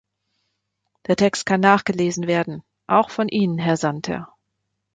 Der 1.05 1.15
Text 1.15 1.45
kann 1.45 1.59
nachgelesen 1.61 2.25
werden, 2.25 2.63
auch 2.87 3.11
von 3.11 3.27
Ihnen, 3.29 3.59
Herr 3.59 3.77
Santer. 3.77 4.33